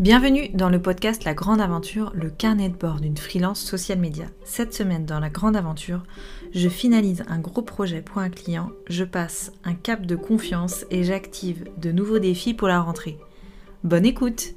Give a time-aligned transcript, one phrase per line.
[0.00, 4.26] Bienvenue dans le podcast La Grande Aventure, le carnet de bord d'une freelance social media.
[4.44, 6.02] Cette semaine dans La Grande Aventure,
[6.52, 11.04] je finalise un gros projet pour un client, je passe un cap de confiance et
[11.04, 13.18] j'active de nouveaux défis pour la rentrée.
[13.84, 14.54] Bonne écoute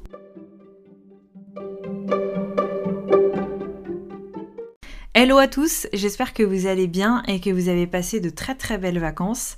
[5.14, 8.54] Hello à tous, j'espère que vous allez bien et que vous avez passé de très
[8.54, 9.58] très belles vacances.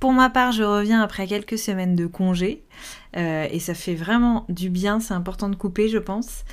[0.00, 2.62] Pour ma part, je reviens après quelques semaines de congé
[3.16, 6.44] euh, et ça fait vraiment du bien, c'est important de couper, je pense.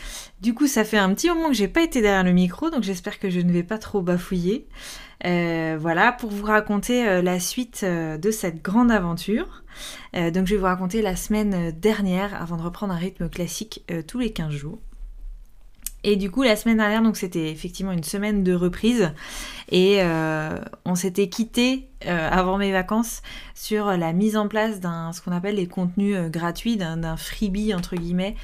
[0.42, 2.82] Du coup, ça fait un petit moment que j'ai pas été derrière le micro, donc
[2.82, 4.68] j'espère que je ne vais pas trop bafouiller.
[5.26, 9.64] Euh, voilà, pour vous raconter euh, la suite de cette grande aventure.
[10.14, 14.20] donc, je vais vous raconter la semaine dernière avant de reprendre un rythme classique tous
[14.20, 14.80] les 15 jours.
[16.08, 19.12] Et du coup, la semaine dernière, donc c'était effectivement une semaine de reprise.
[19.72, 23.24] Et euh, on s'était quitté euh, avant mes vacances
[23.56, 27.74] sur la mise en place d'un ce qu'on appelle les contenus euh, gratuits, d'un freebie
[27.74, 28.36] entre guillemets,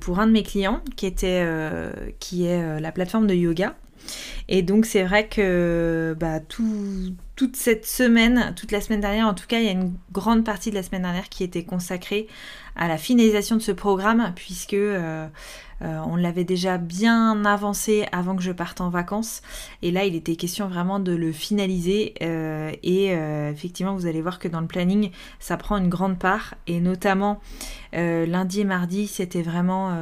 [0.00, 1.42] pour un de mes clients qui était
[2.18, 3.74] qui est la plateforme de yoga.
[4.48, 9.46] Et donc c'est vrai que bah, toute cette semaine, toute la semaine dernière, en tout
[9.46, 12.26] cas, il y a une grande partie de la semaine dernière qui était consacrée
[12.76, 14.76] à la finalisation de ce programme, puisque
[15.80, 19.42] on l'avait déjà bien avancé avant que je parte en vacances.
[19.82, 22.14] Et là, il était question vraiment de le finaliser.
[22.22, 23.08] Euh, et
[23.50, 26.54] effectivement, vous allez voir que dans le planning, ça prend une grande part.
[26.66, 27.40] Et notamment,
[27.92, 29.96] lundi et mardi, c'était vraiment,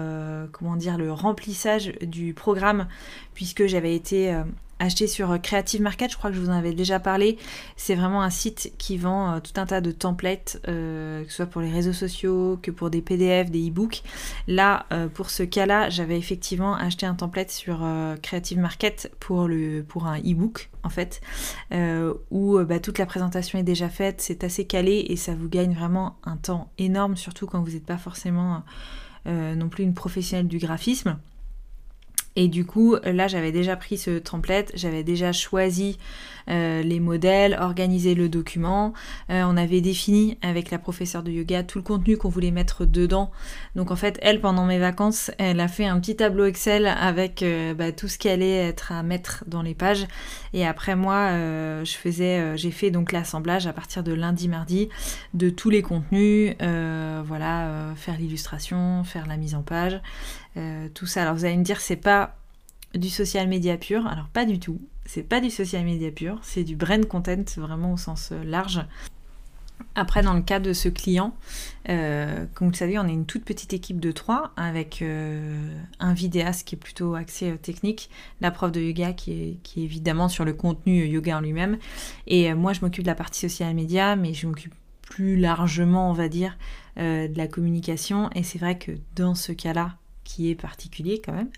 [0.52, 2.86] comment dire, le remplissage du programme,
[3.34, 4.34] puisque j'avais été
[4.78, 7.38] acheter sur euh, Creative Market, je crois que je vous en avais déjà parlé.
[7.76, 11.36] C'est vraiment un site qui vend euh, tout un tas de templates, euh, que ce
[11.36, 14.02] soit pour les réseaux sociaux, que pour des PDF, des e-books.
[14.46, 17.86] Là, pour ce cas-là, j'avais effectivement acheté un template sur
[18.22, 21.20] Creative Market pour, un e-book, en fait,
[22.30, 25.74] où bah, toute la présentation est déjà faite, c'est assez calé et ça vous gagne
[25.74, 28.62] vraiment un temps énorme, surtout quand vous n'êtes pas forcément
[29.26, 31.18] non plus une professionnelle du graphisme.
[32.40, 35.98] Et du coup, là, j'avais déjà pris ce template, j'avais déjà choisi
[36.50, 38.92] euh, les modèles, organisé le document.
[39.30, 42.84] Euh, on avait défini avec la professeure de yoga tout le contenu qu'on voulait mettre
[42.84, 43.30] dedans.
[43.76, 47.42] Donc en fait, elle, pendant mes vacances, elle a fait un petit tableau Excel avec
[47.42, 50.06] euh, bah, tout ce qui allait être à mettre dans les pages.
[50.52, 51.30] Et après moi,
[51.84, 54.88] je faisais, j'ai fait donc l'assemblage à partir de lundi, mardi
[55.34, 56.54] de tous les contenus.
[56.60, 60.00] voilà, faire l'illustration, faire la mise en page.
[60.94, 61.22] Tout ça.
[61.22, 62.36] Alors vous allez me dire, c'est pas
[62.94, 64.06] du social media pur.
[64.06, 64.80] Alors pas du tout.
[65.04, 68.84] C'est pas du social media pur, c'est du brand content vraiment au sens euh, large.
[69.94, 71.34] Après, dans le cas de ce client,
[71.88, 76.12] euh, comme vous le savez, on est une toute petite équipe de trois avec un
[76.14, 78.10] vidéaste qui est plutôt axé technique,
[78.40, 81.78] la prof de yoga qui est, qui est, évidemment sur le contenu yoga en lui-même.
[82.26, 86.12] Et moi, je m'occupe de la partie social media, mais je m'occupe plus largement, on
[86.12, 86.58] va dire,
[86.96, 88.30] de la communication.
[88.34, 89.96] Et c'est vrai que dans ce cas-là,
[90.28, 91.48] qui est particulier quand même.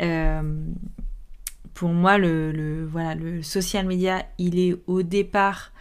[0.00, 0.64] Euh,
[1.74, 5.72] pour moi, le, voilà, le social media, il est au départ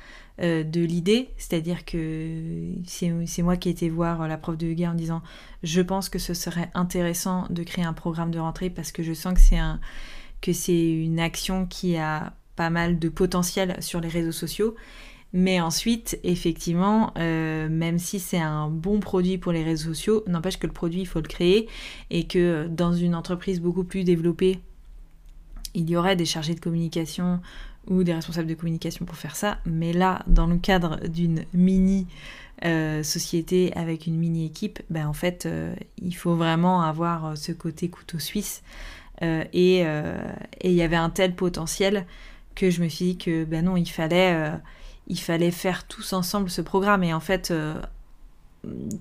[0.42, 4.92] euh, de l'idée, c'est-à-dire que c'est moi qui ai été voir la prof de yoga
[4.92, 5.22] en disant
[5.64, 9.14] je pense que ce serait intéressant de créer un programme de rentrée parce que je
[9.14, 9.80] sens que c'est un
[10.42, 14.76] que c'est une action qui a pas mal de potentiel sur les réseaux sociaux
[15.34, 20.58] mais ensuite, effectivement, euh, même si c'est un bon produit pour les réseaux sociaux, n'empêche
[20.58, 21.68] que le produit, il faut le créer
[22.10, 24.60] et que dans une entreprise beaucoup plus développée,
[25.74, 27.42] il y aurait des chargés de communication
[27.88, 29.58] ou des responsables de communication pour faire ça.
[29.66, 32.08] Mais là, dans le cadre d'une mini
[32.64, 37.52] euh, société avec une mini équipe, ben en fait, euh, il faut vraiment avoir ce
[37.52, 38.64] côté couteau suisse.
[39.22, 39.84] et
[40.64, 42.06] il y avait un tel potentiel
[42.56, 44.54] que je me suis dit que ben non, il fallait
[45.08, 47.04] il fallait faire tous ensemble ce programme.
[47.04, 47.80] Et en fait, euh,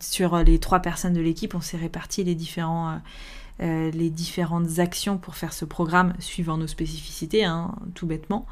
[0.00, 3.00] sur les trois personnes de l'équipe, on s'est réparti les, différents,
[3.60, 8.47] euh, euh, différentes actions pour faire ce programme suivant nos spécificités, hein, tout bêtement.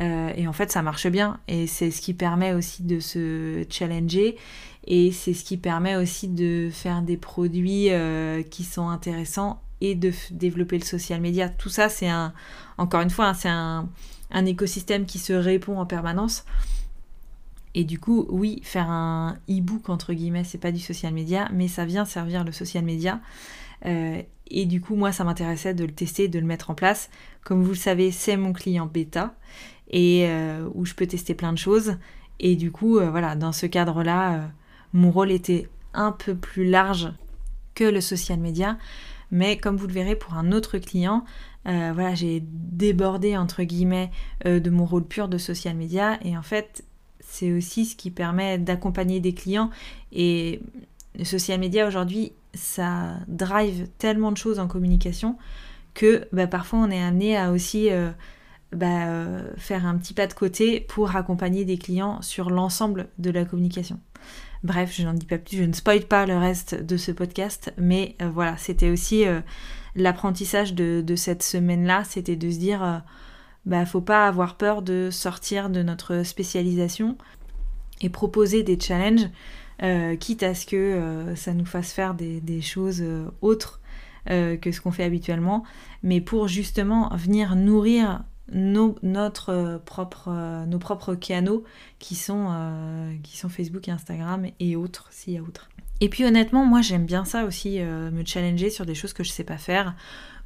[0.00, 1.38] et en fait, ça marche bien.
[1.48, 4.36] Et c'est ce qui permet aussi de se challenger.
[4.84, 7.90] Et c'est ce qui permet aussi de faire des produits
[8.50, 11.48] qui sont intéressants et de développer le social media.
[11.48, 12.32] Tout ça, c'est un,
[12.78, 13.88] encore une fois, hein, c'est un,
[14.30, 16.44] un écosystème qui se répond en permanence.
[17.78, 21.68] Et du coup, oui, faire un e-book, entre guillemets, c'est pas du social media, mais
[21.68, 23.20] ça vient servir le social media.
[23.86, 24.20] Euh,
[24.50, 27.08] et du coup, moi, ça m'intéressait de le tester, de le mettre en place.
[27.44, 29.36] Comme vous le savez, c'est mon client bêta,
[29.92, 31.98] et euh, où je peux tester plein de choses.
[32.40, 34.50] Et du coup, euh, voilà, dans ce cadre-là,
[34.92, 37.12] mon rôle était un peu plus large
[37.76, 38.76] que le social media.
[39.30, 41.24] Mais comme vous le verrez pour un autre client,
[41.64, 44.10] voilà, j'ai débordé entre guillemets
[44.44, 46.18] de mon rôle pur de social media.
[46.24, 46.82] Et en fait,
[47.30, 49.70] c'est aussi ce qui permet d'accompagner des clients.
[50.12, 50.60] Et
[51.16, 55.36] le social media aujourd'hui, ça drive tellement de choses en communication
[55.92, 58.10] que bah, parfois on est amené à aussi euh,
[58.72, 63.30] bah, euh, faire un petit pas de côté pour accompagner des clients sur l'ensemble de
[63.30, 64.00] la communication.
[64.64, 67.72] Bref, je n'en dis pas plus, je ne spoil pas le reste de ce podcast,
[67.76, 69.24] mais euh, voilà, c'était aussi
[69.94, 73.02] l'apprentissage de, de, cette semaine-là, c'était de se dire,
[73.68, 77.16] bah faut pas avoir peur de sortir de notre spécialisation
[78.00, 79.28] et proposer des challenges,
[80.18, 83.04] quitte à ce que ça nous fasse faire des, choses
[83.40, 83.80] autres
[84.26, 85.64] que ce qu'on fait habituellement,
[86.02, 91.64] mais pour justement venir nourrir nos, notre, euh, propre, euh, nos propres canaux
[91.98, 95.68] qui sont, euh, qui sont Facebook Instagram et autres, s'il y a autres.
[96.00, 99.30] Et puis honnêtement, moi j'aime bien ça aussi, me challenger sur des choses que je
[99.30, 99.96] sais pas faire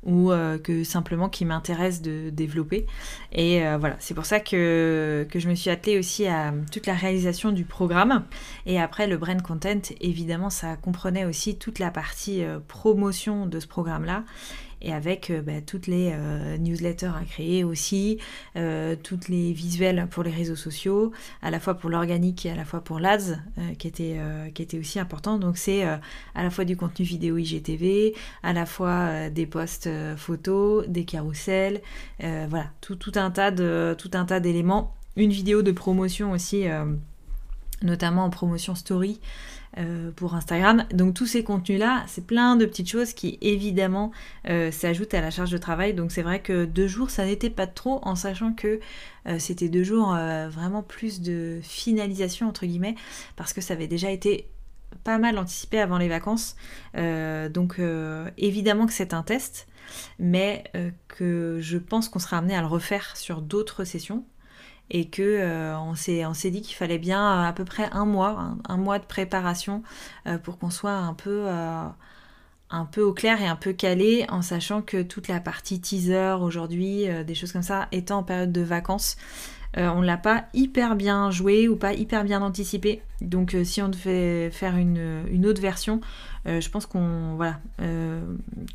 [0.05, 0.33] ou
[0.65, 2.87] que simplement qui m'intéresse de développer.
[3.31, 6.95] Et voilà, c'est pour ça que, que, je me suis attelée aussi à toute la
[6.95, 8.25] réalisation du programme.
[8.67, 13.67] Et après, le brand content, évidemment, ça comprenait aussi toute la partie promotion de ce
[13.67, 14.25] programme-là
[14.83, 18.19] et avec euh, bah, toutes les euh, newsletters à créer aussi,
[18.57, 22.57] euh, toutes les visuels pour les réseaux sociaux, à la fois pour l'organique et à
[22.57, 23.39] la fois pour l'ADS,
[23.79, 24.19] qui, était,
[24.55, 25.39] qui était aussi important.
[25.39, 26.01] Donc c'est à
[26.43, 31.81] la fois du contenu vidéo IGTV, à la fois des posts photos, des carousels,
[32.21, 34.95] voilà, tout, un tas tout un tas d'éléments.
[35.17, 36.65] Une vidéo de promotion aussi,
[37.83, 39.21] notamment en promotion story.
[39.79, 40.85] Euh, pour Instagram.
[40.93, 44.13] Donc tous ces contenus-là, c'est plein de petites choses qui évidemment
[44.51, 45.95] euh, s'ajoutent à la charge de travail.
[45.95, 48.81] Donc c'est vrai que deux jours, ça n'était pas trop en sachant que
[49.27, 50.11] euh, c'était deux jours
[50.51, 52.97] vraiment plus de finalisation entre guillemets,
[53.37, 54.47] parce que ça avait déjà été
[55.05, 56.55] pas mal anticipé avant les vacances.
[56.95, 57.81] donc
[58.37, 59.69] évidemment que c'est un test,
[60.19, 60.65] mais
[61.09, 64.27] que je pense qu'on sera amené à le refaire sur d'autres sessions
[64.91, 68.55] et que euh, on s'est dit qu'il fallait bien euh, à peu près un mois,
[68.69, 69.83] un, mois de préparation
[70.27, 71.49] euh, pour qu'on soit un peu
[72.75, 76.37] un peu au clair et un peu calé en sachant que toute la partie teaser
[76.41, 79.17] aujourd'hui, des choses comme ça, étant en période de vacances,
[79.77, 83.03] on l'a pas hyper bien joué ou pas hyper bien anticipé.
[83.21, 86.01] Donc si on devait faire une, une autre version,
[86.47, 87.61] je pense qu'on voilà,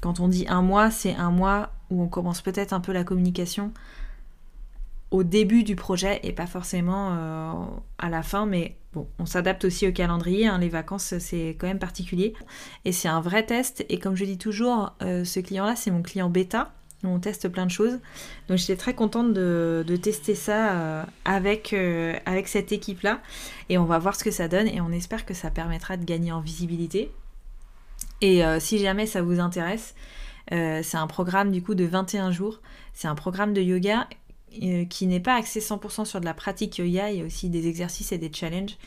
[0.01, 3.03] quand on dit un mois, c'est un mois où on commence peut-être un peu la
[3.03, 3.71] communication
[5.11, 7.53] au début du projet et pas forcément euh,
[7.97, 10.57] à la fin, mais bon, on s'adapte aussi au calendrier, hein.
[10.57, 12.33] les vacances c'est quand même particulier
[12.83, 16.01] et c'est un vrai test et comme je dis toujours, euh, ce client-là c'est mon
[16.01, 16.73] client bêta,
[17.03, 17.99] on teste plein de choses,
[18.49, 21.73] donc j'étais très contente de, tester ça euh, avec,
[22.25, 23.21] avec cette équipe-là
[23.69, 26.03] et on va voir ce que ça donne et on espère que ça permettra de
[26.03, 27.11] gagner en visibilité.
[28.21, 29.93] Et si jamais ça vous intéresse,
[30.49, 32.61] c'est un programme du coup de 21 jours.
[32.93, 34.07] C'est un programme de yoga
[34.51, 37.67] qui n'est pas axé 100% sur de la pratique yoga, il y a aussi des
[37.67, 38.77] exercices et des challenges.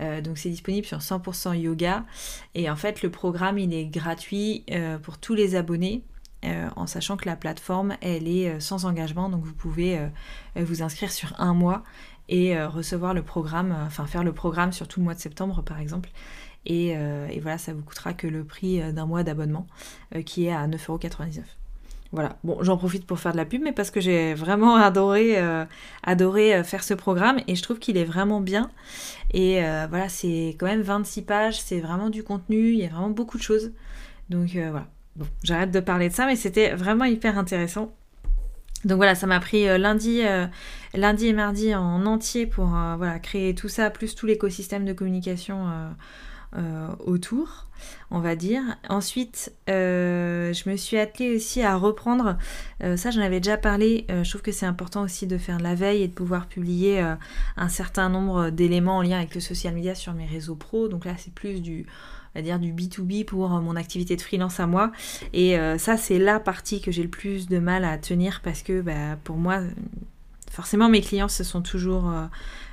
[0.00, 2.04] Euh, donc c'est disponible sur 100% yoga.
[2.54, 6.02] Et en fait, le programme, il est gratuit euh, pour tous les abonnés.
[6.42, 10.00] en sachant que la plateforme, elle est sans engagement, donc vous pouvez
[10.56, 11.82] vous inscrire sur un mois
[12.30, 15.78] et recevoir le programme, enfin faire le programme sur tout le mois de septembre par
[15.78, 16.08] exemple.
[16.64, 19.66] Et, et voilà, ça vous coûtera que le prix d'un mois d'abonnement
[20.24, 21.59] qui est à 9,99€.
[22.12, 25.38] Voilà, bon, j'en profite pour faire de la pub, mais parce que j'ai vraiment adoré,
[25.38, 25.64] euh,
[26.08, 28.70] euh, faire ce programme et je trouve qu'il est vraiment bien.
[29.32, 32.88] Et euh, voilà, c'est quand même 26 pages, c'est vraiment du contenu, il y a
[32.88, 33.72] vraiment beaucoup de choses.
[34.28, 37.92] Donc voilà, bon, j'arrête de parler de ça, mais c'était vraiment hyper intéressant.
[38.84, 40.22] Donc voilà, ça m'a pris lundi,
[40.94, 45.66] lundi et mardi en entier pour voilà, créer tout ça, plus tout l'écosystème de communication
[47.04, 47.66] autour,
[48.10, 48.62] on va dire.
[48.88, 52.36] Ensuite, euh, je me suis attelée aussi à reprendre,
[52.82, 55.74] euh, ça j'en avais déjà parlé, je trouve que c'est important aussi de faire la
[55.74, 57.00] veille et de pouvoir publier
[57.56, 60.88] un certain nombre d'éléments en lien avec le social media sur mes réseaux pro.
[60.88, 61.86] Donc là, c'est plus du
[62.36, 64.92] on dire du B2B pour mon activité de freelance à moi.
[65.32, 68.80] Et ça, c'est la partie que j'ai le plus de mal à tenir parce que
[68.80, 69.60] bah, pour moi,
[70.50, 72.26] forcément, mes clients, ce sont toujours euh,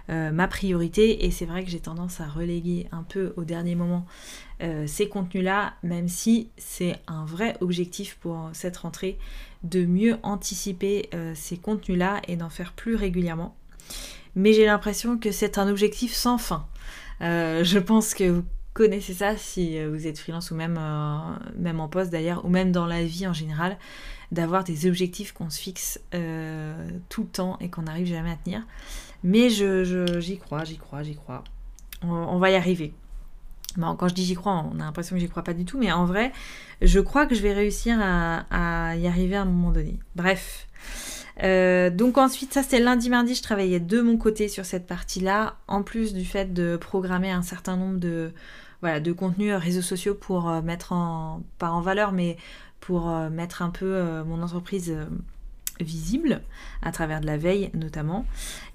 [0.10, 4.06] ma priorité et c'est vrai que j'ai tendance à reléguer un peu au dernier moment
[4.64, 9.20] euh, ces contenus-là, même si c'est un vrai objectif pour cette rentrée
[9.62, 13.56] de mieux anticiper euh, ces contenus-là et d'en faire plus régulièrement.
[14.36, 16.68] Mais j'ai l'impression que c'est un objectif sans fin.
[17.22, 20.80] je pense que vous connaissez ça si vous êtes freelance ou même,
[21.56, 23.78] même en poste d'ailleurs, ou même dans la vie en général,
[24.32, 26.00] d'avoir des objectifs qu'on se fixe
[27.10, 28.62] tout le temps et qu'on n'arrive jamais à tenir.
[29.28, 31.44] Mais j'y crois, j'y crois, j'y crois.
[32.02, 32.94] On, va y arriver.
[33.76, 35.78] Bon, quand je dis j'y crois, on a l'impression que j'y crois pas du tout,
[35.78, 36.32] mais en vrai,
[36.82, 40.00] je crois que je vais réussir à, y arriver à un moment donné.
[40.16, 40.66] Bref.
[41.42, 45.84] donc ensuite, ça c'était lundi, mardi, je travaillais de mon côté sur cette partie-là, en
[45.84, 48.32] plus du fait de programmer un certain nombre de,
[48.80, 52.38] voilà, de contenus réseaux sociaux pour mettre en, pas en valeur, mais
[52.80, 54.96] pour mettre un peu mon entreprise
[55.80, 56.42] visible
[56.82, 58.26] à travers de la veille notamment.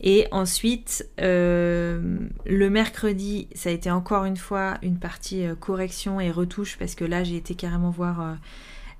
[0.00, 6.20] Et ensuite, euh, le mercredi, ça a été encore une fois une partie euh, correction
[6.20, 8.34] et retouche parce que là, j'ai été carrément voir euh,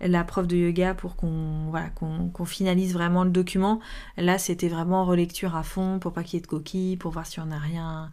[0.00, 3.80] la prof de yoga pour qu'on voilà, qu'on finalise vraiment le document.
[4.16, 7.26] Là, c'était vraiment relecture à fond pour pas qu'il y ait de coquilles, pour voir
[7.26, 8.10] si on n'a rien.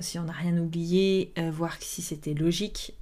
[0.00, 2.96] si on n'a rien oublié, voir si c'était logique.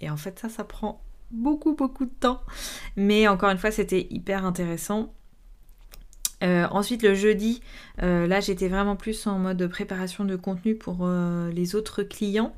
[0.00, 2.40] et en fait, ça, ça prend beaucoup beaucoup de temps.
[2.96, 5.12] Mais encore une fois, c'était hyper intéressant.
[6.42, 7.60] Euh, ensuite, le jeudi,
[8.02, 12.54] euh, là, j'étais vraiment plus en mode préparation de contenu pour euh, les autres clients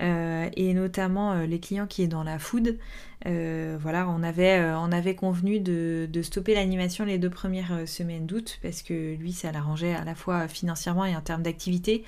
[0.00, 2.78] et notamment les clients qui est dans la food.
[3.24, 8.82] voilà, on avait, on avait convenu de, stopper l'animation les deux premières semaines d'août parce
[8.82, 12.04] que lui, ça l'arrangeait à la fois financièrement et en termes d'activité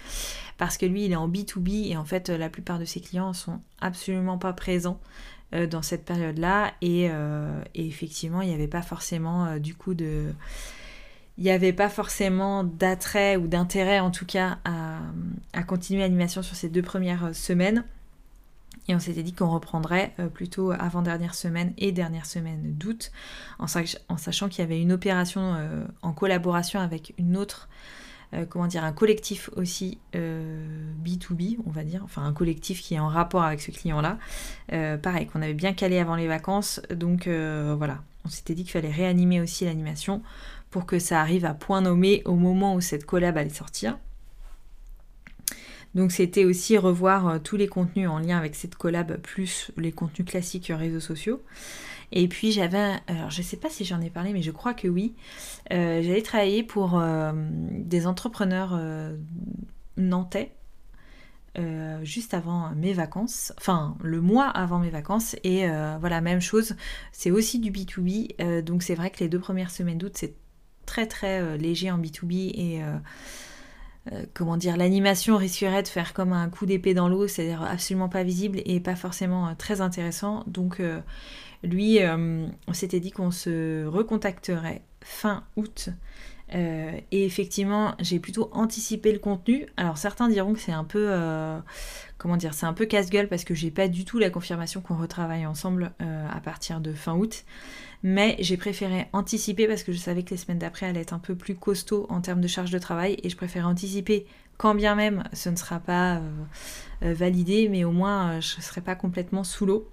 [0.57, 3.33] parce que lui, il est en B2B et en fait, la plupart de ses clients
[3.33, 5.01] sont absolument pas présents
[5.53, 6.75] euh, dans cette période-là.
[6.85, 10.33] Euh, et, effectivement, il n'y avait pas forcément euh, du coup de...
[11.39, 16.55] Il n'y avait pas forcément d'attrait ou d'intérêt en tout cas à, continuer l'animation sur
[16.55, 17.85] ces deux premières semaines.
[18.89, 23.11] Et on s'était dit qu'on reprendrait plutôt avant-dernière semaine et dernière semaine d'août,
[23.59, 25.57] en, sachant qu'il y avait une opération
[26.03, 27.69] en collaboration avec une autre
[28.33, 32.95] euh, comment dire, un collectif aussi B2B, euh, on va dire, enfin un collectif qui
[32.95, 34.19] est en rapport avec ce client-là.
[34.73, 38.73] Euh, pareil, qu'on avait bien calé avant les vacances, donc voilà, on s'était dit qu'il
[38.73, 40.23] fallait réanimer aussi l'animation
[40.71, 43.99] pour que ça arrive à point nommé au moment où cette collab allait sortir.
[45.97, 50.29] Donc c'était aussi revoir tous les contenus en lien avec cette collab plus les contenus
[50.29, 51.43] classiques réseaux sociaux.
[52.13, 54.89] Et puis j'avais, alors je sais pas si j'en ai parlé, mais je crois que
[54.89, 55.15] oui.
[55.73, 59.17] Euh, j'allais travailler pour euh, des entrepreneurs euh,
[59.97, 60.53] nantais.
[62.03, 65.67] juste avant mes vacances, enfin le mois avant mes vacances, et
[66.01, 66.75] voilà, même chose,
[67.13, 70.35] c'est aussi du B2B, donc c'est vrai que les deux premières semaines d'août c'est
[70.87, 72.81] très très léger en B2B et
[74.33, 78.23] comment dire, l'animation risquerait de faire comme un coup d'épée dans l'eau, c'est-à-dire absolument pas
[78.23, 80.45] visible et pas forcément très intéressant.
[80.47, 80.81] Donc
[81.63, 85.91] lui, euh, on s'était dit qu'on se recontacterait fin août.
[86.53, 89.67] Euh, et effectivement, j'ai plutôt anticipé le contenu.
[89.77, 91.59] Alors certains diront que c'est un peu, euh,
[92.19, 94.97] comment dire, c'est un peu casse-gueule parce que j'ai pas du tout la confirmation qu'on
[94.97, 97.45] retravaille ensemble à partir de fin août.
[98.03, 101.19] Mais j'ai préféré anticiper parce que je savais que les semaines d'après allaient être un
[101.19, 104.27] peu plus costaud en termes de charge de travail et je préfère anticiper
[104.57, 106.21] quand bien même ce ne sera pas
[107.03, 109.89] validé, mais au moins je ne serai pas complètement sous l'eau.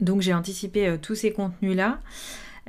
[0.00, 2.00] Donc j'ai anticipé euh, tous ces contenus-là.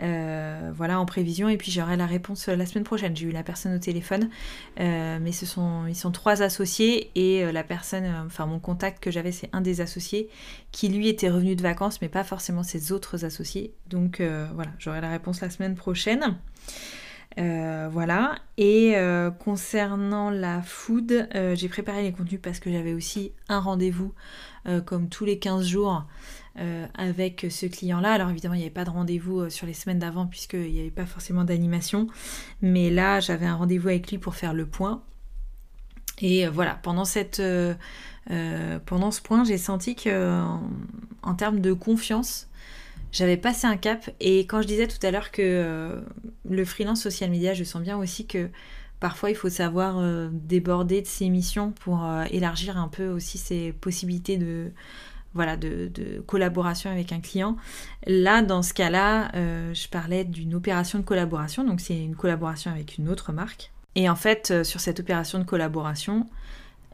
[0.02, 3.16] Euh, voilà en prévision et puis j'aurai la réponse euh, la semaine prochaine.
[3.16, 4.30] J'ai eu la personne au téléphone,
[4.78, 9.32] mais ce sont ils sont trois associés et la personne, enfin mon contact que j'avais
[9.32, 10.30] c'est un des associés
[10.72, 13.74] qui lui était revenu de vacances mais pas forcément ses autres associés.
[13.90, 16.38] Donc voilà j'aurai la réponse la semaine prochaine.
[17.38, 18.36] voilà.
[18.58, 18.96] Et
[19.40, 24.14] concernant la food, j'ai préparé les contenus parce que j'avais aussi un rendez-vous
[24.86, 26.06] comme tous les 15 jours
[26.60, 28.12] euh, avec ce client-là.
[28.12, 30.81] Alors évidemment, il n'y avait pas de rendez-vous euh, sur les semaines d'avant puisqu'il n'y
[30.81, 32.08] avait pas forcément d'animation.
[32.62, 35.01] Mais là, j'avais un rendez-vous avec lui pour faire le point.
[36.20, 37.41] Et euh, voilà, pendant, cette,
[38.86, 40.43] pendant ce point, j'ai senti que
[41.24, 42.50] en, termes de confiance,
[43.13, 44.10] j'avais passé un cap.
[44.20, 46.03] Et quand je disais tout à l'heure que
[46.50, 48.50] le freelance social media, je sens bien aussi que
[49.00, 54.38] parfois il faut savoir déborder de ses missions pour élargir un peu aussi ses possibilités
[54.38, 54.72] de,
[55.34, 55.90] voilà, de,
[56.26, 57.56] collaboration avec un client.
[58.06, 62.72] Là, dans ce cas-là, euh, je parlais d'une opération de collaboration, donc c'est une collaboration
[62.72, 63.72] avec une autre marque.
[63.96, 66.28] Et en fait, euh, sur cette opération de collaboration,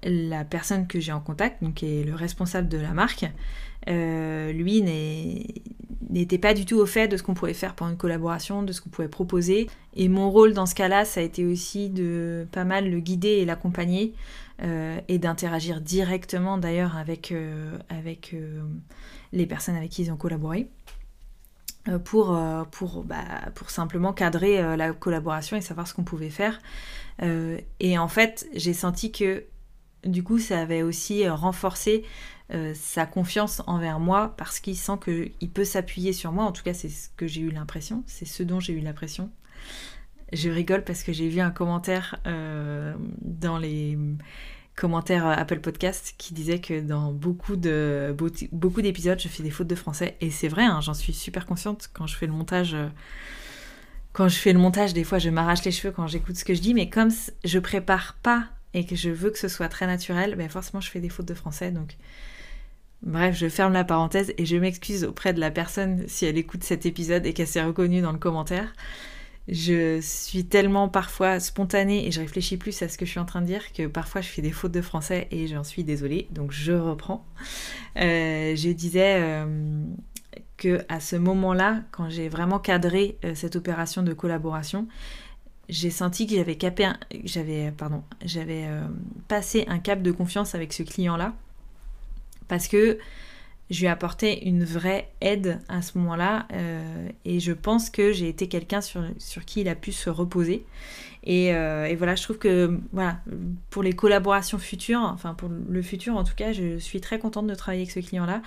[0.04, 3.26] la personne que j'ai en contact, donc qui est le responsable de la marque,
[3.90, 4.84] euh, lui
[6.10, 8.72] n'était pas du tout au fait de ce qu'on pouvait faire pour une collaboration, de
[8.72, 9.68] ce qu'on pouvait proposer.
[9.96, 13.30] Et mon rôle dans ce cas-là, ça a été aussi de pas mal le guider
[13.30, 14.14] et l'accompagner
[14.64, 18.64] euh, et d'interagir directement d'ailleurs avec, euh, avec euh,
[19.32, 20.68] les personnes avec qui ils ont collaboré
[22.04, 22.38] pour,
[22.72, 23.24] pour, bah,
[23.56, 26.60] pour simplement cadrer la collaboration et savoir ce qu'on pouvait faire.
[27.22, 29.46] et en fait, j'ai senti que
[30.04, 32.04] du coup, ça avait aussi renforcé
[32.74, 36.44] sa confiance envers moi parce qu'il sent qu'il peut s'appuyer sur moi.
[36.44, 39.32] En tout cas, c'est ce que j'ai eu l'impression, c'est ce dont j'ai eu l'impression.
[40.34, 43.98] Je rigole parce que j'ai vu un commentaire euh, dans les
[44.76, 48.16] commentaires Apple Podcast qui disait que dans beaucoup de
[48.52, 51.46] beaucoup d'épisodes, je fais des fautes de français et c'est vrai, hein, j'en suis super
[51.46, 52.76] consciente quand je fais le montage.
[52.76, 52.88] Euh,
[54.14, 56.54] quand je fais le montage, des fois je m'arrache les cheveux quand j'écoute ce que
[56.54, 57.10] je dis, mais comme
[57.44, 60.90] je prépare pas et que je veux que ce soit très naturel, ben forcément je
[60.90, 61.72] fais des fautes de français.
[61.72, 61.98] Donc,
[63.02, 66.64] bref, je ferme la parenthèse et je m'excuse auprès de la personne si elle écoute
[66.64, 68.74] cet épisode et qu'elle s'est reconnue dans le commentaire.
[69.48, 73.26] Je suis tellement parfois spontanée et je réfléchis plus à ce que je suis en
[73.26, 76.28] train de dire que parfois je fais des fautes de français et j'en suis désolée,
[76.32, 77.26] donc je reprends.
[77.96, 79.84] Euh, je disais euh,
[80.58, 84.88] que à ce moment-là, quand j'ai vraiment cadré euh, cette opération de collaboration,
[85.70, 86.36] j'ai senti que
[87.24, 88.74] j'avais
[89.28, 91.34] passé un cap de confiance avec ce client-là
[92.48, 92.98] parce que
[93.70, 98.14] je lui ai apporté une vraie aide à ce moment-là euh, et je pense que
[98.14, 100.66] j'ai été quelqu'un sur, sur, qui il a pu se reposer.
[101.24, 103.20] Et, euh, et, voilà, je trouve que voilà,
[103.70, 107.48] pour les collaborations futures, enfin pour le futur en tout cas, je suis très contente
[107.48, 108.42] de travailler avec ce client-là.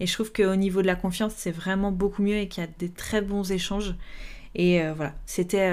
[0.00, 2.66] Et je trouve qu'au niveau de la confiance, c'est vraiment beaucoup mieux et qu'il y
[2.66, 3.94] a des très bons échanges.
[4.56, 5.72] Et euh, voilà, c'était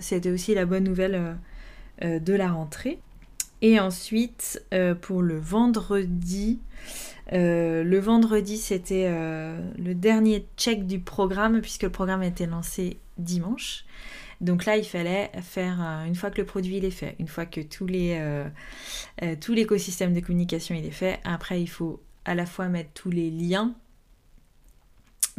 [0.00, 1.38] c'était aussi la bonne nouvelle
[2.02, 2.98] de la rentrée.
[3.62, 4.62] Et ensuite,
[5.00, 6.60] pour le vendredi,
[7.32, 12.98] euh, le vendredi, c'était euh, le dernier check du programme, puisque le programme été lancé
[13.18, 13.84] dimanche.
[14.40, 17.28] Donc là, il fallait faire, euh, une fois que le produit il est fait, une
[17.28, 18.20] fois que tous les,
[19.40, 23.10] tout l'écosystème de communication il est fait, après il faut à la fois mettre tous
[23.10, 23.74] les liens,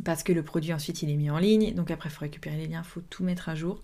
[0.05, 2.55] parce que le produit ensuite il est mis en ligne, donc après il faut récupérer
[2.55, 3.83] les liens, il faut tout mettre à jour.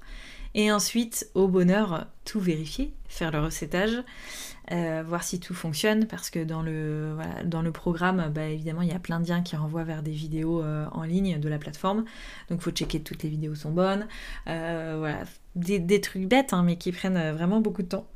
[0.56, 4.04] Et ensuite, au bonheur, tout vérifier, faire le recettage,
[4.72, 8.90] euh, voir si tout fonctionne, parce que dans le, dans le programme, bah, évidemment, il
[8.90, 11.58] y a plein de liens qui renvoient vers des vidéos euh, en ligne de la
[11.58, 12.06] plateforme.
[12.50, 14.08] Donc, il faut checker que toutes les vidéos sont bonnes.
[14.48, 15.24] Euh, voilà,
[15.56, 18.08] des, trucs bêtes, hein, mais qui prennent vraiment beaucoup de temps.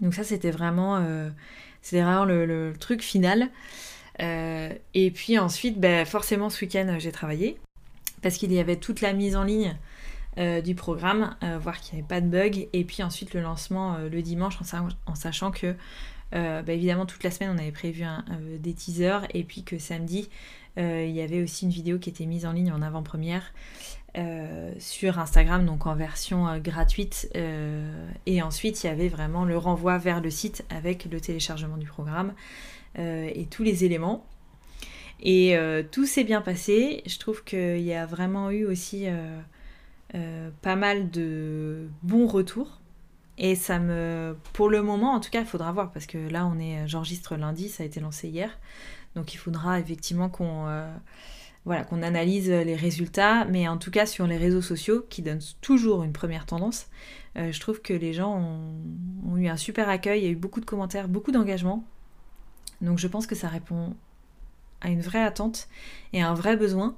[0.00, 1.04] Donc, ça, c'était vraiment,
[1.82, 3.50] c'était vraiment le, truc final.
[4.20, 7.58] et puis ensuite, bah, forcément, ce week-end, j'ai travaillé,
[8.22, 9.76] parce qu'il y avait toute la mise en ligne
[10.36, 13.40] euh, du programme, euh, voir qu'il n'y avait pas de bug, et puis ensuite le
[13.40, 14.58] lancement euh, le dimanche
[15.06, 15.76] en, sachant que
[16.32, 18.02] bah, évidemment toute la semaine on avait prévu
[18.58, 20.28] des teasers, et puis que samedi
[20.76, 23.54] il y avait aussi une vidéo qui était mise en ligne en avant-première.
[24.80, 27.30] sur Instagram, donc en version gratuite.
[28.26, 31.86] et ensuite, il y avait vraiment le renvoi vers le site avec le téléchargement du
[31.86, 32.34] programme
[32.98, 34.26] et tous les éléments.
[35.22, 35.56] Et
[35.92, 37.04] tout s'est bien passé.
[37.06, 39.06] Je trouve qu'il y a vraiment eu aussi
[40.62, 42.80] pas mal de bons retours.
[43.36, 44.36] Et ça me.
[44.52, 46.86] Pour le moment, en tout cas, il faudra voir, parce que là, on est.
[46.86, 48.58] J'enregistre lundi, ça a été lancé hier.
[49.14, 50.66] Donc il faudra effectivement qu'on.
[50.68, 50.94] Euh,
[51.64, 55.40] voilà, qu'on analyse les résultats, mais en tout cas sur les réseaux sociaux, qui donnent
[55.62, 56.88] toujours une première tendance,
[57.36, 58.38] euh, je trouve que les gens
[59.26, 61.84] ont, eu un super accueil, il y a eu beaucoup de commentaires, beaucoup d'engagement.
[62.82, 63.96] Donc je pense que ça répond
[64.80, 65.68] à une vraie attente
[66.12, 66.96] et un vrai besoin.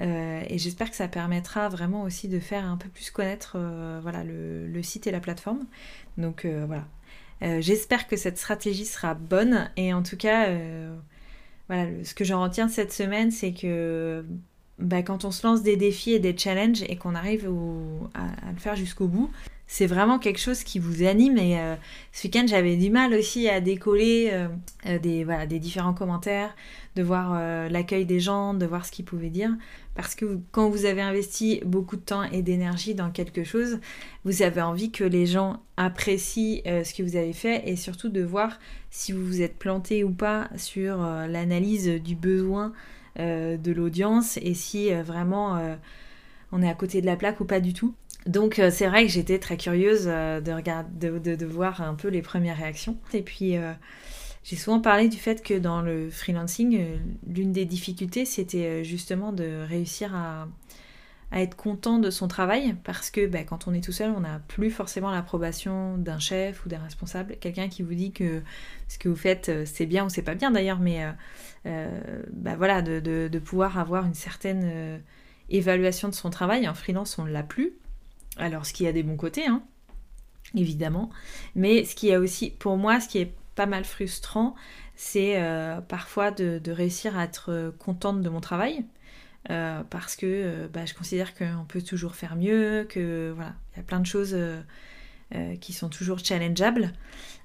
[0.00, 4.00] Euh, et j'espère que ça permettra vraiment aussi de faire un peu plus connaître euh,
[4.02, 5.66] voilà, le, site et la plateforme.
[6.18, 6.84] Donc euh, voilà.
[7.60, 9.70] j'espère que cette stratégie sera bonne.
[9.76, 10.48] Et en tout cas,
[11.68, 14.24] voilà, ce que j'en retiens cette semaine, c'est que
[14.78, 17.48] bah, quand on se lance des défis et des challenges et qu'on arrive
[18.14, 19.30] à, le faire jusqu'au bout,
[19.66, 21.38] c'est vraiment quelque chose qui vous anime.
[21.38, 21.58] Et
[22.12, 24.46] ce week-end, j'avais du mal aussi à décoller
[25.02, 26.54] des, voilà, des différents commentaires,
[26.96, 29.50] de voir euh, l'accueil des gens, de voir ce qu'ils pouvaient dire.
[29.94, 33.80] Parce que quand vous avez investi beaucoup de temps et d'énergie dans quelque chose,
[34.24, 38.08] vous avez envie que les gens apprécient euh, ce que vous avez fait et surtout
[38.08, 38.58] de voir
[38.90, 42.72] si vous vous êtes planté ou pas sur euh, l'analyse du besoin
[43.16, 45.56] de l'audience et si vraiment
[46.50, 47.94] on est à côté de la plaque ou pas du tout.
[48.26, 52.22] Donc c'est vrai que j'étais très curieuse de, regarder, de, de, voir un peu les
[52.22, 52.96] premières réactions.
[53.12, 53.58] Et puis
[54.44, 58.82] j'ai souvent parlé du fait que dans le freelancing, euh, l'une des difficultés, c'était euh,
[58.82, 60.46] justement de réussir à,
[61.32, 64.38] être content de son travail, parce que bah, quand on est tout seul, on n'a
[64.46, 68.40] plus forcément l'approbation d'un chef ou d'un responsable, quelqu'un qui vous dit que
[68.86, 71.04] ce que vous faites, euh, c'est bien ou c'est pas bien d'ailleurs, mais
[71.64, 75.00] bah, voilà, de, pouvoir avoir une certaine
[75.48, 76.68] évaluation de son travail.
[76.68, 77.72] En freelance, on l'a plus.
[78.36, 79.62] Alors, ce qui a des bons côtés, hein,
[80.54, 81.10] évidemment,
[81.54, 84.54] mais ce qui a aussi, pour moi, ce qui est pas mal frustrant,
[84.96, 88.84] c'est euh, parfois de, réussir à être contente de mon travail.
[89.50, 93.76] Euh, parce que euh, bah, je considère qu'on peut toujours faire mieux, que voilà, il
[93.76, 94.36] y a plein de choses
[95.60, 96.92] qui sont toujours challengeables.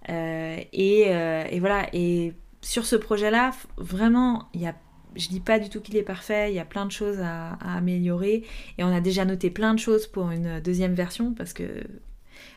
[0.07, 4.75] Et, voilà, et sur ce projet-là, vraiment, il y a
[5.15, 7.53] je dis pas du tout qu'il est parfait, il y a plein de choses à,
[7.63, 8.43] améliorer
[8.77, 11.83] et on a déjà noté plein de choses pour une deuxième version parce que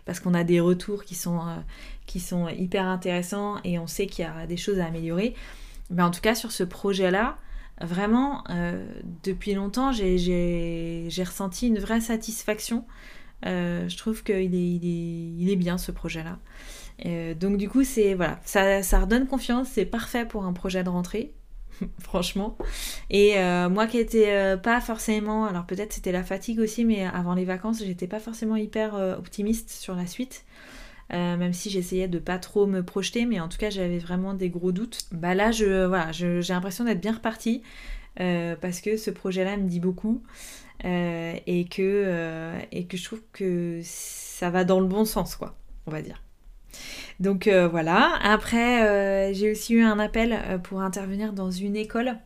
[0.04, 1.56] parce qu'on a des retours qui sont, euh,
[2.06, 5.34] qui sont hyper intéressants et on sait qu'il y a des choses à améliorer.
[5.90, 7.38] Mais en tout cas, sur ce projet-là,
[7.80, 8.44] vraiment,
[9.22, 12.84] depuis longtemps, j'ai ressenti une vraie satisfaction.
[13.44, 16.38] je trouve qu'il est, il est, bien ce projet-là.
[17.34, 20.88] donc du coup, c'est voilà, ça, ça redonne confiance, c'est parfait pour un projet de
[20.88, 21.32] rentrée.
[21.98, 22.56] franchement.
[23.10, 27.04] Et euh, moi qui étais euh, pas forcément, alors peut-être c'était la fatigue aussi, mais
[27.04, 30.44] avant les vacances, j'étais pas forcément hyper euh, optimiste sur la suite.
[31.10, 34.50] même si j'essayais de pas trop me projeter, mais en tout cas j'avais vraiment des
[34.50, 35.06] gros doutes.
[35.12, 37.62] Bah là, je, voilà, j'ai l'impression d'être bien repartie
[38.16, 40.22] parce que ce projet-là me dit beaucoup
[40.84, 45.54] et, que, et que je trouve que ça va dans le bon sens, quoi,
[45.86, 46.22] on va dire.
[47.20, 48.18] Donc euh, voilà.
[48.22, 52.16] Après, euh, j'ai aussi eu un appel euh, pour intervenir dans une école.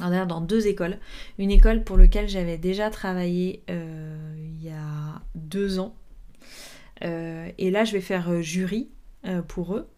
[0.00, 0.98] Dans deux écoles.
[1.38, 5.96] Une école pour laquelle j'avais déjà travaillé il y a deux ans.
[7.02, 8.90] et là, je vais faire jury
[9.48, 9.88] pour eux.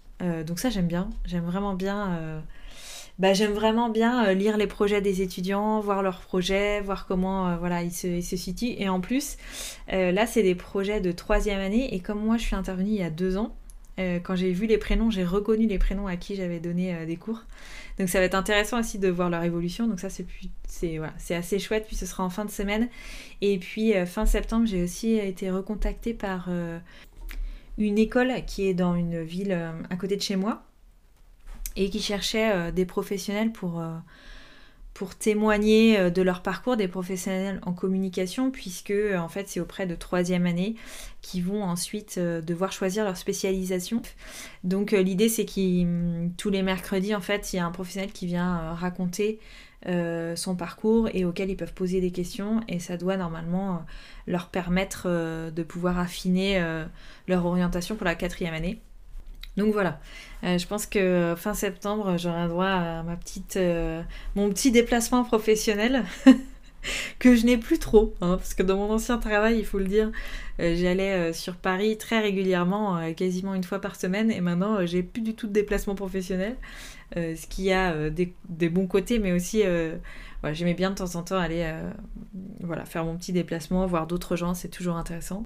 [0.47, 1.11] donc ça, j'aime bien.
[1.27, 2.43] J'aime vraiment bien.
[3.21, 7.83] Bah, j'aime vraiment bien lire les projets des étudiants, voir leurs projets, voir comment voilà,
[7.83, 8.75] ils se, situent.
[8.79, 9.37] Et en plus,
[9.89, 11.95] là, c'est des projets de troisième année.
[11.95, 13.55] Et comme moi, je suis intervenue il y a deux ans,
[14.01, 17.07] euh, quand j'ai vu les prénoms, j'ai reconnu les prénoms à qui j'avais donné euh,
[17.07, 17.45] des cours.
[17.99, 19.87] Donc ça va être intéressant aussi de voir leur évolution.
[19.87, 20.27] Donc ça c'est
[20.97, 21.87] voilà, assez chouette.
[21.87, 22.89] Puis ce sera en fin de semaine.
[23.43, 26.49] Et puis euh, fin septembre, j'ai aussi été recontactée par
[27.79, 29.53] une école qui est dans une ville
[29.91, 30.63] à côté de chez moi
[31.77, 33.81] et qui cherchait des professionnels pour
[35.01, 39.59] pour témoigner euh, de leur parcours des professionnels en communication, puisque euh, en fait c'est
[39.59, 40.75] auprès de troisième année
[41.23, 44.03] qui vont ensuite euh, devoir choisir leur spécialisation.
[44.63, 48.13] Donc l'idée c'est que hum, tous les mercredis en fait il y a un professionnel
[48.13, 49.41] qui vient raconter
[50.37, 53.87] son parcours et auquel ils peuvent poser des questions et ça doit normalement
[54.27, 56.63] leur permettre de pouvoir affiner
[57.27, 58.83] leur orientation pour la quatrième année.
[59.57, 60.01] Donc voilà,
[60.45, 64.03] euh, je pense que fin septembre, j'aurai droit à ma petite, euh,
[64.37, 66.05] mon petit déplacement professionnel
[67.19, 69.87] que je n'ai plus trop, hein, parce que dans mon ancien travail, il faut le
[69.87, 70.13] dire,
[70.61, 75.23] euh, j'allais sur Paris très régulièrement, quasiment une fois par semaine, et maintenant j'ai plus
[75.23, 76.57] du tout de déplacement professionnel,
[77.17, 79.63] ce qui a des, bons côtés, mais aussi
[80.53, 81.71] j'aimais bien de temps en temps aller
[82.61, 85.43] voilà, faire mon petit déplacement, voir d'autres gens, c'est toujours intéressant.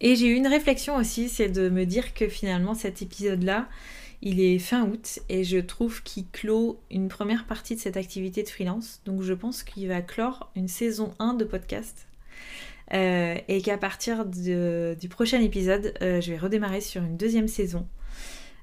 [0.00, 3.68] Et j'ai eu une réflexion aussi, c'est de me dire que finalement cet épisode-là,
[4.22, 8.42] il est fin août et je trouve qu'il clôt une première partie de cette activité
[8.42, 9.00] de freelance.
[9.04, 12.06] Donc je pense qu'il va clore une saison 1 de podcast.
[12.92, 17.86] Euh, et qu'à partir du prochain épisode, euh, je vais redémarrer sur une deuxième saison.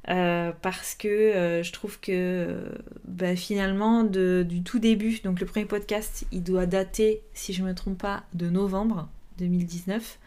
[0.09, 2.63] Euh, parce que je trouve que
[3.03, 7.67] bah, finalement du tout début, donc le premier podcast, il doit dater, si je ne
[7.67, 10.19] me trompe pas, de novembre 2019.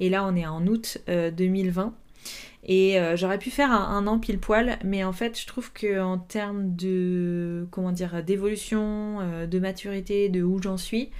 [0.00, 1.84] Et là, on est en août 2020.
[1.84, 1.90] Euh,
[2.68, 6.00] et euh, j'aurais pu faire un, an pile poil, mais en fait, je trouve que
[6.00, 11.10] en termes de comment dire d'évolution, euh, de maturité, de où j'en suis,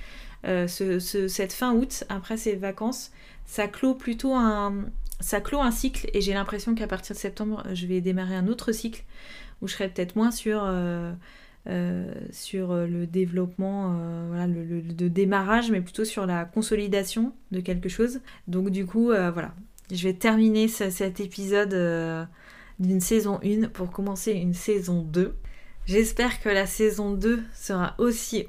[0.68, 3.10] cette fin août après ces vacances,
[3.46, 4.86] ça clôt plutôt un
[5.20, 6.10] ça clôt un cycle.
[6.12, 9.04] Et j'ai l'impression qu'à partir de septembre, je vais démarrer un autre cycle
[9.62, 10.68] où je serai peut-être moins sur
[11.68, 17.88] euh, sur euh, le développement, euh, le, démarrage, mais plutôt sur la consolidation de quelque
[17.88, 18.20] chose.
[18.46, 19.52] Donc du coup, voilà,
[19.90, 22.28] je vais terminer cet épisode
[22.78, 25.34] d'une saison 1 pour commencer une saison 2.
[25.86, 28.44] J'espère que la saison 2 sera aussi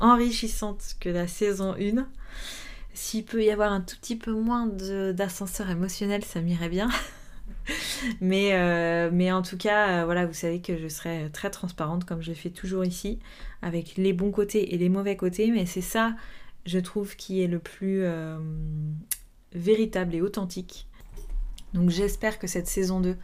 [0.00, 2.06] enrichissante que la saison 1.
[2.94, 6.88] S'il peut y avoir un tout petit peu moins d'ascenseur émotionnel, ça m'irait bien.
[8.20, 12.04] mais, euh, mais en tout cas, euh, voilà, vous savez que je serai très transparente
[12.04, 13.18] comme je le fais toujours ici,
[13.62, 16.14] avec les bons côtés et les mauvais côtés, mais c'est ça,
[16.66, 18.38] je trouve, qui est le plus euh,
[19.52, 20.88] véritable et authentique.
[21.74, 23.16] Donc j'espère que cette saison 2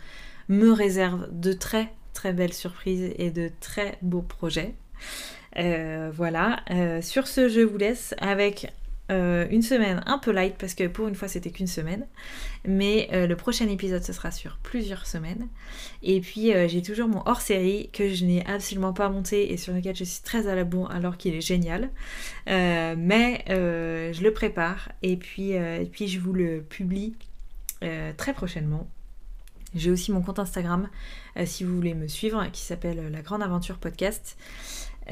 [0.49, 4.75] me réserve de très très belles surprises et de très beaux projets.
[5.55, 6.63] voilà,
[7.03, 8.73] sur ce, je vous laisse avec
[9.09, 12.07] euh, une semaine un peu light parce que pour une fois c'était qu'une semaine.
[12.67, 15.49] Mais euh, le prochain épisode ce sera sur plusieurs semaines.
[16.03, 19.57] Et puis euh, j'ai toujours mon hors série que je n'ai absolument pas monté et
[19.57, 21.91] sur lequel je suis très à la bourre alors qu'il est génial.
[22.47, 27.15] mais je le prépare et puis, et puis je vous le publie
[28.17, 28.89] très prochainement.
[29.75, 30.89] J'ai aussi mon compte Instagram
[31.45, 34.37] si vous voulez me suivre qui s'appelle La Grande Aventure Podcast.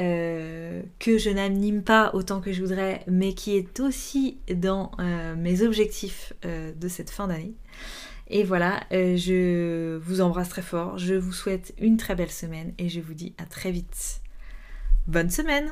[0.00, 5.36] Euh, que je n'anime pas autant que je voudrais, mais qui est aussi dans euh,
[5.36, 7.54] mes objectifs euh, de cette fin d'année.
[8.28, 12.88] Et voilà, je vous embrasse très fort, je vous souhaite une très belle semaine et
[12.88, 14.22] je vous dis à très vite.
[15.06, 15.70] Bonne semaine